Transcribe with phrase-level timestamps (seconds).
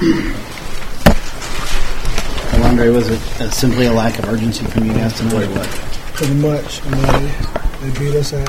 [0.00, 0.32] Well,
[2.64, 5.66] Andre, was it uh, simply a lack of urgency from you guys tonight, or what?
[6.14, 6.82] Pretty much.
[6.86, 8.48] You know, they, they beat us at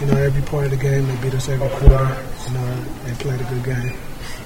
[0.00, 1.06] you know every part of the game.
[1.06, 2.16] They beat us every quarter.
[2.48, 3.96] You know, they played a good game.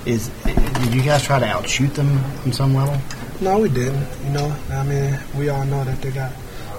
[0.05, 3.01] Is did you guys try to outshoot them on some level?
[3.41, 4.07] No, we didn't.
[4.25, 6.33] You know, I mean, we all know that they got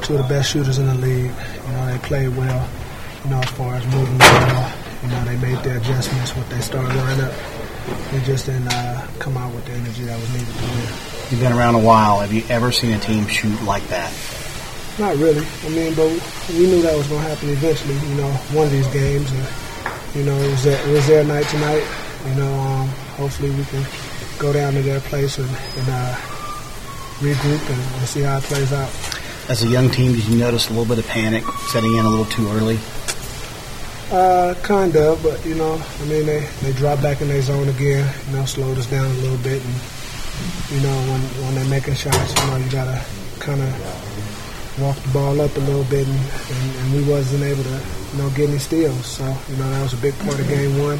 [0.03, 1.31] two of the best shooters in the league.
[1.65, 2.69] You know, they played well.
[3.23, 4.71] You know, as far as moving the ball.
[5.01, 7.33] You know, they made their adjustments with their starting lineup.
[8.11, 10.87] They just didn't uh, come out with the energy that was needed to win.
[11.31, 12.19] You've been around a while.
[12.19, 14.11] Have you ever seen a team shoot like that?
[14.99, 15.45] Not really.
[15.65, 16.09] I mean, but
[16.49, 17.95] we knew that was going to happen eventually.
[17.95, 19.47] You know, one of these games, and
[20.15, 21.83] you know, it was their, it was their night tonight.
[22.27, 23.83] You know, um, hopefully we can
[24.37, 26.15] go down to their place and, and uh,
[27.19, 28.91] regroup and, and see how it plays out.
[29.49, 32.09] As a young team, did you notice a little bit of panic setting in a
[32.09, 32.77] little too early?
[34.11, 37.69] Uh, kind of, but you know, I mean, they they drop back in their zone
[37.69, 38.03] again.
[38.27, 39.75] You know, slowed us down a little bit, and
[40.67, 42.99] you know, when when they're making shots, you know, you gotta
[43.39, 43.71] kind of
[44.83, 47.79] walk the ball up a little bit, and, and, and we wasn't able to,
[48.11, 49.05] you know, get any steals.
[49.05, 50.99] So you know, that was a big part of game one,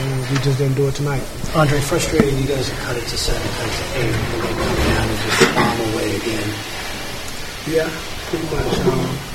[0.00, 1.22] and we just didn't do it tonight.
[1.54, 4.76] Andre, frustrating you guys cut it to seven, cut it to eight, and then come
[4.88, 6.48] down and just bomb away again.
[7.68, 7.90] Yeah,
[8.32, 8.72] pretty much.
[8.88, 9.31] Um, you know, a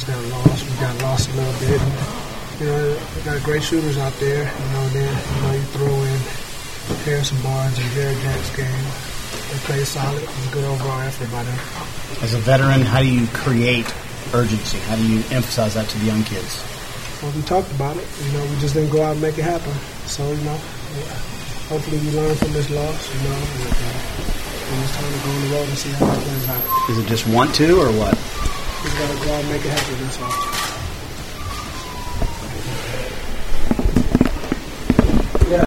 [0.00, 0.70] guys got lost.
[0.70, 1.80] We got lost a little bit.
[1.80, 4.44] And, you know, we got great shooters out there.
[4.44, 6.20] You know, then you know you throw in
[7.04, 8.84] Harrison Barnes and Jarrett Jack's game.
[9.50, 10.22] They play solid.
[10.22, 11.58] It was a good overall effort by them.
[12.22, 13.92] As a veteran, how do you create
[14.34, 14.78] urgency?
[14.90, 16.62] How do you emphasize that to the young kids?
[17.22, 18.06] Well, we talked about it.
[18.24, 19.72] You know, we just didn't go out and make it happen.
[20.06, 20.56] So you know,
[21.68, 23.14] hopefully we learn from this loss.
[23.14, 23.90] You know, and, uh,
[24.70, 26.90] and it's time to go on the road and see how it plays out.
[26.90, 28.49] Is it just want to or what?
[28.82, 30.04] We got to go and make it happen.
[30.04, 30.69] That's all.